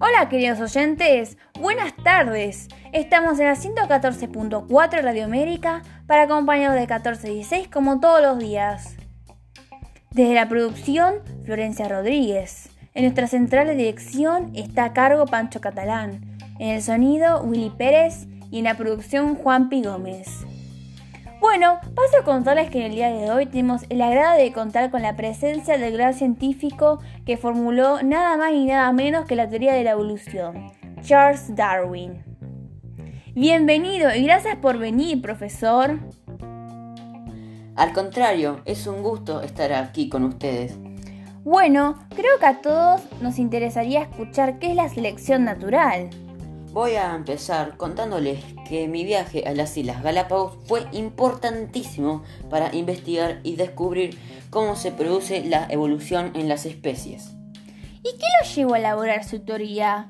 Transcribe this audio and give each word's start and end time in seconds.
Hola 0.00 0.28
queridos 0.28 0.60
oyentes, 0.60 1.38
buenas 1.60 1.94
tardes. 2.02 2.68
Estamos 2.92 3.38
en 3.38 3.46
la 3.46 3.54
114.4 3.54 5.02
Radio 5.02 5.24
América 5.24 5.82
para 6.06 6.24
acompañaros 6.24 6.74
de 6.74 6.80
1416 6.80 7.68
como 7.68 8.00
todos 8.00 8.20
los 8.20 8.38
días. 8.38 8.96
Desde 10.10 10.34
la 10.34 10.48
producción, 10.48 11.14
Florencia 11.44 11.88
Rodríguez. 11.88 12.70
En 12.94 13.04
nuestra 13.04 13.26
central 13.26 13.66
de 13.68 13.74
dirección 13.76 14.50
está 14.54 14.84
a 14.84 14.92
cargo 14.92 15.26
Pancho 15.26 15.60
Catalán. 15.60 16.38
En 16.58 16.70
el 16.70 16.82
sonido, 16.82 17.42
Willy 17.42 17.70
Pérez. 17.70 18.26
Y 18.50 18.58
en 18.58 18.64
la 18.64 18.76
producción, 18.76 19.34
Juan 19.34 19.68
Pi 19.68 19.82
Gómez. 19.82 20.44
Bueno, 21.46 21.78
paso 21.94 22.16
a 22.22 22.24
contarles 22.24 22.70
que 22.70 22.78
en 22.78 22.86
el 22.86 22.94
día 22.94 23.10
de 23.10 23.30
hoy 23.30 23.44
tenemos 23.44 23.82
el 23.90 24.00
agrado 24.00 24.38
de 24.38 24.50
contar 24.50 24.90
con 24.90 25.02
la 25.02 25.14
presencia 25.14 25.76
del 25.76 25.92
gran 25.92 26.14
científico 26.14 27.00
que 27.26 27.36
formuló 27.36 28.02
nada 28.02 28.38
más 28.38 28.52
y 28.52 28.64
nada 28.64 28.90
menos 28.92 29.26
que 29.26 29.36
la 29.36 29.46
teoría 29.46 29.74
de 29.74 29.84
la 29.84 29.90
evolución, 29.90 30.72
Charles 31.02 31.54
Darwin. 31.54 32.24
Bienvenido 33.34 34.14
y 34.14 34.24
gracias 34.24 34.56
por 34.56 34.78
venir, 34.78 35.20
profesor. 35.20 35.98
Al 37.76 37.92
contrario, 37.92 38.62
es 38.64 38.86
un 38.86 39.02
gusto 39.02 39.42
estar 39.42 39.70
aquí 39.74 40.08
con 40.08 40.24
ustedes. 40.24 40.78
Bueno, 41.44 41.98
creo 42.16 42.38
que 42.40 42.46
a 42.46 42.62
todos 42.62 43.02
nos 43.20 43.38
interesaría 43.38 44.00
escuchar 44.00 44.58
qué 44.58 44.70
es 44.70 44.76
la 44.76 44.88
selección 44.88 45.44
natural. 45.44 46.08
Voy 46.74 46.96
a 46.96 47.14
empezar 47.14 47.76
contándoles 47.76 48.42
que 48.68 48.88
mi 48.88 49.04
viaje 49.04 49.44
a 49.46 49.54
las 49.54 49.76
Islas 49.76 50.02
Galápagos 50.02 50.58
fue 50.66 50.84
importantísimo 50.90 52.24
para 52.50 52.74
investigar 52.74 53.38
y 53.44 53.54
descubrir 53.54 54.18
cómo 54.50 54.74
se 54.74 54.90
produce 54.90 55.44
la 55.44 55.68
evolución 55.70 56.32
en 56.34 56.48
las 56.48 56.66
especies. 56.66 57.30
¿Y 58.02 58.18
qué 58.18 58.26
lo 58.42 58.50
llevó 58.52 58.74
a 58.74 58.78
elaborar 58.78 59.22
su 59.22 59.38
teoría? 59.38 60.08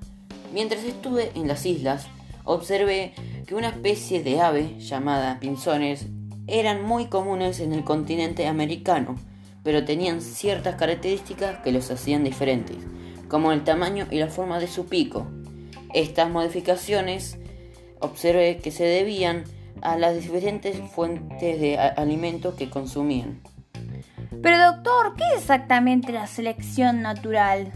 Mientras 0.54 0.84
estuve 0.84 1.32
en 1.34 1.48
las 1.48 1.66
islas, 1.66 2.06
observé 2.44 3.12
que 3.46 3.54
una 3.54 3.68
especie 3.68 4.22
de 4.22 4.40
ave 4.40 4.80
llamada 4.80 5.40
pinzones 5.40 6.06
eran 6.46 6.82
muy 6.82 7.08
comunes 7.08 7.60
en 7.60 7.74
el 7.74 7.84
continente 7.84 8.46
americano, 8.46 9.16
pero 9.62 9.84
tenían 9.84 10.22
ciertas 10.22 10.76
características 10.76 11.58
que 11.58 11.72
los 11.72 11.90
hacían 11.90 12.24
diferentes, 12.24 12.78
como 13.28 13.52
el 13.52 13.64
tamaño 13.64 14.06
y 14.10 14.18
la 14.18 14.28
forma 14.28 14.58
de 14.60 14.68
su 14.68 14.86
pico, 14.86 15.26
estas 15.94 16.28
modificaciones 16.28 17.38
observé 18.00 18.58
que 18.58 18.70
se 18.70 18.84
debían 18.84 19.44
a 19.80 19.96
las 19.96 20.14
diferentes 20.14 20.76
fuentes 20.90 21.60
de 21.60 21.78
alimento 21.78 22.56
que 22.56 22.68
consumían. 22.68 23.40
Pero 24.42 24.58
doctor, 24.58 25.14
¿qué 25.16 25.24
es 25.32 25.40
exactamente 25.40 26.12
la 26.12 26.26
selección 26.26 27.02
natural? 27.02 27.72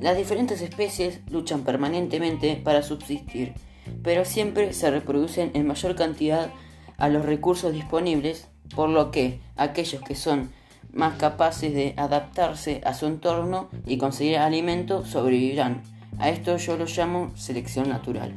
Las 0.00 0.16
diferentes 0.16 0.62
especies 0.62 1.20
luchan 1.30 1.62
permanentemente 1.62 2.56
para 2.56 2.82
subsistir, 2.82 3.54
pero 4.02 4.24
siempre 4.24 4.72
se 4.72 4.90
reproducen 4.90 5.50
en 5.54 5.66
mayor 5.66 5.94
cantidad 5.94 6.50
a 6.96 7.08
los 7.08 7.24
recursos 7.24 7.72
disponibles, 7.72 8.48
por 8.74 8.88
lo 8.88 9.10
que 9.10 9.40
aquellos 9.56 10.02
que 10.02 10.14
son 10.14 10.50
más 10.92 11.16
capaces 11.18 11.74
de 11.74 11.94
adaptarse 11.96 12.80
a 12.84 12.94
su 12.94 13.06
entorno 13.06 13.68
y 13.86 13.98
conseguir 13.98 14.38
alimento 14.38 15.04
sobrevivirán 15.04 15.82
a 16.18 16.28
esto 16.28 16.56
yo 16.56 16.76
lo 16.76 16.84
llamo 16.84 17.32
selección 17.36 17.88
natural. 17.88 18.34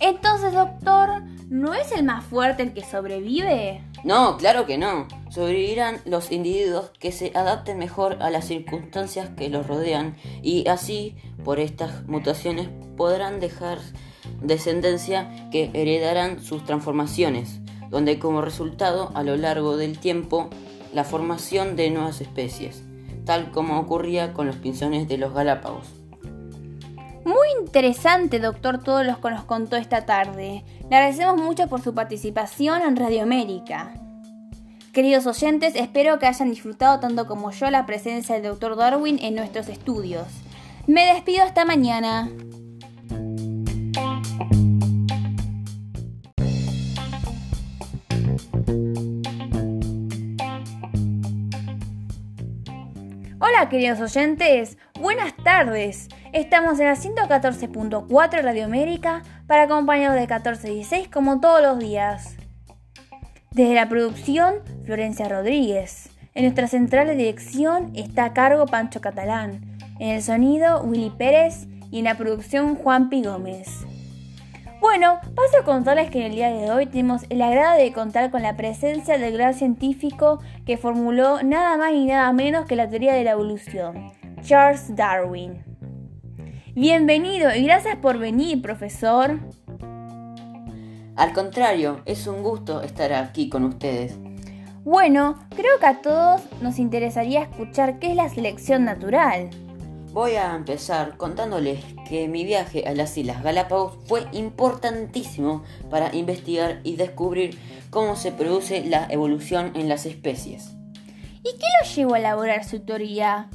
Entonces, 0.00 0.54
doctor, 0.54 1.22
¿no 1.50 1.74
es 1.74 1.92
el 1.92 2.04
más 2.04 2.24
fuerte 2.24 2.62
el 2.62 2.72
que 2.72 2.82
sobrevive? 2.82 3.84
No, 4.02 4.38
claro 4.38 4.64
que 4.64 4.78
no. 4.78 5.06
Sobrevivirán 5.28 6.00
los 6.06 6.32
individuos 6.32 6.90
que 6.98 7.12
se 7.12 7.32
adapten 7.34 7.76
mejor 7.76 8.16
a 8.20 8.30
las 8.30 8.46
circunstancias 8.46 9.28
que 9.36 9.50
los 9.50 9.66
rodean 9.66 10.16
y 10.42 10.66
así, 10.68 11.16
por 11.44 11.60
estas 11.60 12.06
mutaciones, 12.06 12.70
podrán 12.96 13.40
dejar 13.40 13.78
descendencia 14.40 15.50
que 15.50 15.70
heredarán 15.74 16.42
sus 16.42 16.64
transformaciones, 16.64 17.60
donde 17.90 18.18
como 18.18 18.40
resultado, 18.40 19.12
a 19.14 19.22
lo 19.22 19.36
largo 19.36 19.76
del 19.76 19.98
tiempo, 19.98 20.48
la 20.94 21.04
formación 21.04 21.76
de 21.76 21.90
nuevas 21.90 22.22
especies 22.22 22.89
tal 23.30 23.52
como 23.52 23.78
ocurría 23.78 24.32
con 24.32 24.48
los 24.48 24.56
pinzones 24.56 25.06
de 25.06 25.16
los 25.16 25.32
Galápagos. 25.32 25.86
Muy 27.24 27.46
interesante, 27.60 28.40
doctor, 28.40 28.82
todo 28.82 29.04
lo 29.04 29.20
que 29.20 29.30
nos 29.30 29.44
contó 29.44 29.76
esta 29.76 30.04
tarde. 30.04 30.64
Le 30.90 30.96
agradecemos 30.96 31.40
mucho 31.40 31.68
por 31.68 31.80
su 31.80 31.94
participación 31.94 32.82
en 32.82 32.96
Radio 32.96 33.22
América. 33.22 33.94
Queridos 34.92 35.28
oyentes, 35.28 35.76
espero 35.76 36.18
que 36.18 36.26
hayan 36.26 36.50
disfrutado 36.50 36.98
tanto 36.98 37.28
como 37.28 37.52
yo 37.52 37.70
la 37.70 37.86
presencia 37.86 38.34
del 38.34 38.50
doctor 38.50 38.74
Darwin 38.74 39.20
en 39.20 39.36
nuestros 39.36 39.68
estudios. 39.68 40.26
Me 40.88 41.14
despido 41.14 41.44
hasta 41.44 41.64
mañana. 41.64 42.28
Hola 53.60 53.68
queridos 53.68 54.00
oyentes, 54.00 54.78
buenas 54.98 55.36
tardes. 55.36 56.08
Estamos 56.32 56.80
en 56.80 56.86
la 56.86 56.94
114.4 56.96 58.42
Radio 58.42 58.64
América 58.64 59.22
para 59.46 59.64
acompañaros 59.64 60.14
de 60.14 60.22
1416 60.22 61.08
como 61.08 61.40
todos 61.40 61.60
los 61.60 61.78
días. 61.78 62.36
Desde 63.50 63.74
la 63.74 63.86
producción, 63.86 64.54
Florencia 64.86 65.28
Rodríguez. 65.28 66.08
En 66.32 66.44
nuestra 66.44 66.68
central 66.68 67.08
de 67.08 67.16
dirección 67.16 67.92
está 67.94 68.24
a 68.24 68.32
cargo 68.32 68.64
Pancho 68.64 69.02
Catalán. 69.02 69.60
En 69.98 70.08
el 70.08 70.22
sonido, 70.22 70.82
Willy 70.82 71.10
Pérez. 71.10 71.66
Y 71.90 71.98
en 71.98 72.06
la 72.06 72.16
producción, 72.16 72.76
Juan 72.76 73.10
Pi 73.10 73.24
Gómez. 73.24 73.84
Bueno, 74.80 75.20
paso 75.34 75.58
a 75.60 75.64
contarles 75.64 76.10
que 76.10 76.20
en 76.20 76.26
el 76.26 76.36
día 76.36 76.50
de 76.50 76.70
hoy 76.70 76.86
tenemos 76.86 77.26
el 77.28 77.42
agrado 77.42 77.76
de 77.76 77.92
contar 77.92 78.30
con 78.30 78.40
la 78.40 78.56
presencia 78.56 79.18
del 79.18 79.34
gran 79.34 79.52
científico 79.52 80.40
que 80.64 80.78
formuló 80.78 81.42
nada 81.42 81.76
más 81.76 81.92
y 81.92 82.06
nada 82.06 82.32
menos 82.32 82.64
que 82.64 82.76
la 82.76 82.88
teoría 82.88 83.12
de 83.12 83.24
la 83.24 83.32
evolución, 83.32 84.10
Charles 84.40 84.96
Darwin. 84.96 85.62
Bienvenido 86.74 87.54
y 87.54 87.64
gracias 87.64 87.96
por 87.96 88.16
venir, 88.16 88.62
profesor. 88.62 89.38
Al 91.14 91.34
contrario, 91.34 92.00
es 92.06 92.26
un 92.26 92.42
gusto 92.42 92.80
estar 92.80 93.12
aquí 93.12 93.50
con 93.50 93.64
ustedes. 93.64 94.18
Bueno, 94.82 95.38
creo 95.50 95.78
que 95.78 95.86
a 95.86 96.00
todos 96.00 96.40
nos 96.62 96.78
interesaría 96.78 97.42
escuchar 97.42 97.98
qué 97.98 98.12
es 98.12 98.16
la 98.16 98.30
selección 98.30 98.86
natural. 98.86 99.50
Voy 100.12 100.32
a 100.32 100.56
empezar 100.56 101.16
contándoles 101.16 101.84
que 102.08 102.26
mi 102.26 102.44
viaje 102.44 102.82
a 102.88 102.94
las 102.94 103.16
Islas 103.16 103.44
Galápagos 103.44 103.96
fue 104.06 104.26
importantísimo 104.32 105.62
para 105.88 106.12
investigar 106.16 106.80
y 106.82 106.96
descubrir 106.96 107.56
cómo 107.90 108.16
se 108.16 108.32
produce 108.32 108.84
la 108.84 109.06
evolución 109.08 109.70
en 109.76 109.88
las 109.88 110.06
especies. 110.06 110.72
¿Y 111.44 111.52
qué 111.58 111.66
lo 111.80 111.88
llevó 111.94 112.14
a 112.14 112.18
elaborar 112.18 112.64
su 112.64 112.80
teoría? 112.80 113.50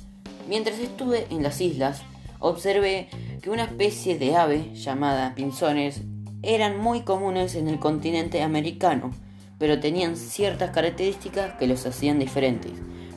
Mientras 0.47 0.79
estuve 0.79 1.27
en 1.29 1.43
las 1.43 1.59
islas, 1.59 2.03
observé 2.39 3.09
que 3.41 3.49
una 3.49 3.65
especie 3.65 4.17
de 4.17 4.37
ave 4.37 4.73
llamada 4.75 5.35
pinzones 5.35 6.03
eran 6.41 6.79
muy 6.79 7.01
comunes 7.01 7.55
en 7.55 7.67
el 7.67 7.79
continente 7.79 8.41
americano, 8.41 9.11
pero 9.59 9.81
tenían 9.81 10.15
ciertas 10.15 10.71
características 10.71 11.55
que 11.55 11.67
los 11.67 11.85
hacían 11.85 12.17
diferentes, 12.17 12.71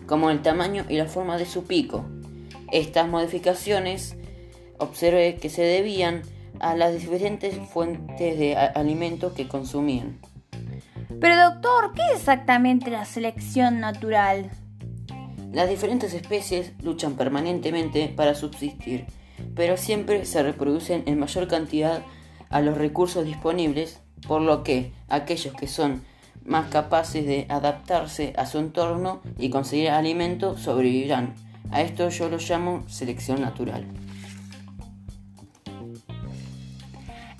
como 0.08 0.30
el 0.30 0.42
tamaño 0.42 0.84
y 0.88 0.96
la 0.96 1.06
forma 1.06 1.38
de 1.38 1.46
su 1.46 1.62
pico, 1.62 2.04
estas 2.72 3.08
modificaciones 3.08 4.16
observé 4.78 5.36
que 5.36 5.48
se 5.48 5.62
debían 5.62 6.22
a 6.60 6.74
las 6.74 6.92
diferentes 6.94 7.54
fuentes 7.72 8.38
de 8.38 8.56
alimento 8.56 9.34
que 9.34 9.48
consumían. 9.48 10.18
Pero 11.20 11.36
doctor, 11.36 11.92
¿qué 11.94 12.02
es 12.12 12.20
exactamente 12.20 12.90
la 12.90 13.04
selección 13.04 13.80
natural? 13.80 14.50
Las 15.52 15.68
diferentes 15.68 16.14
especies 16.14 16.72
luchan 16.82 17.14
permanentemente 17.14 18.12
para 18.14 18.34
subsistir, 18.34 19.06
pero 19.54 19.76
siempre 19.76 20.24
se 20.24 20.42
reproducen 20.42 21.02
en 21.06 21.18
mayor 21.18 21.48
cantidad 21.48 22.02
a 22.50 22.60
los 22.60 22.76
recursos 22.78 23.24
disponibles, 23.24 24.00
por 24.26 24.42
lo 24.42 24.62
que 24.62 24.92
aquellos 25.08 25.54
que 25.54 25.66
son 25.66 26.02
más 26.44 26.68
capaces 26.70 27.26
de 27.26 27.46
adaptarse 27.48 28.32
a 28.36 28.46
su 28.46 28.58
entorno 28.58 29.20
y 29.38 29.50
conseguir 29.50 29.90
alimento 29.90 30.56
sobrevivirán 30.56 31.34
a 31.70 31.82
esto 31.82 32.08
yo 32.08 32.28
lo 32.28 32.38
llamo 32.38 32.84
selección 32.88 33.40
natural. 33.40 33.86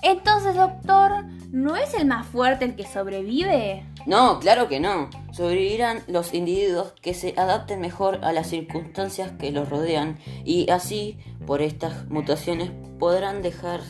Entonces, 0.02 0.54
doctor, 0.54 1.24
¿no 1.50 1.76
es 1.76 1.92
el 1.94 2.06
más 2.06 2.26
fuerte 2.26 2.64
el 2.64 2.76
que 2.76 2.86
sobrevive? 2.86 3.84
No, 4.06 4.38
claro 4.38 4.68
que 4.68 4.80
no. 4.80 5.10
Sobrevivirán 5.32 6.02
los 6.06 6.32
individuos 6.32 6.94
que 7.02 7.14
se 7.14 7.34
adapten 7.36 7.80
mejor 7.80 8.20
a 8.24 8.32
las 8.32 8.48
circunstancias 8.48 9.32
que 9.38 9.50
los 9.50 9.68
rodean 9.68 10.18
y 10.44 10.70
así, 10.70 11.18
por 11.46 11.62
estas 11.62 12.08
mutaciones, 12.08 12.70
podrán 12.98 13.42
dejar 13.42 13.80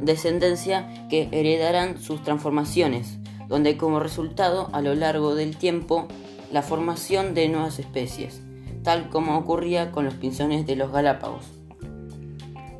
descendencia 0.00 1.06
que 1.08 1.28
heredarán 1.32 2.00
sus 2.00 2.22
transformaciones, 2.22 3.18
donde 3.48 3.76
como 3.76 4.00
resultado 4.00 4.68
a 4.72 4.82
lo 4.82 4.94
largo 4.94 5.34
del 5.34 5.56
tiempo 5.56 6.08
la 6.52 6.62
formación 6.62 7.34
de 7.34 7.48
nuevas 7.48 7.78
especies, 7.78 8.42
tal 8.84 9.08
como 9.08 9.36
ocurría 9.36 9.90
con 9.90 10.04
los 10.04 10.14
pinzones 10.14 10.66
de 10.66 10.76
los 10.76 10.92
Galápagos. 10.92 11.44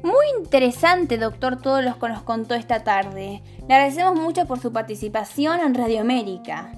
Muy 0.05 0.27
interesante, 0.39 1.17
doctor, 1.17 1.61
todo 1.61 1.81
lo 1.81 1.99
que 1.99 2.09
nos 2.09 2.23
contó 2.23 2.55
esta 2.55 2.85
tarde. 2.85 3.43
Le 3.67 3.75
agradecemos 3.75 4.15
mucho 4.15 4.45
por 4.47 4.61
su 4.61 4.71
participación 4.71 5.61
en 5.61 5.75
Radio 5.75 6.03
América. 6.03 6.73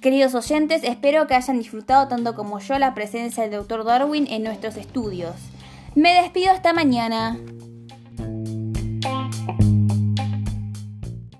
Queridos 0.00 0.34
oyentes, 0.34 0.82
espero 0.82 1.26
que 1.26 1.34
hayan 1.34 1.58
disfrutado 1.58 2.08
tanto 2.08 2.34
como 2.34 2.58
yo 2.58 2.78
la 2.78 2.92
presencia 2.92 3.44
del 3.44 3.52
doctor 3.52 3.84
Darwin 3.84 4.26
en 4.26 4.42
nuestros 4.42 4.76
estudios. 4.76 5.36
Me 5.94 6.12
despido 6.20 6.50
hasta 6.50 6.72
mañana. 6.72 7.38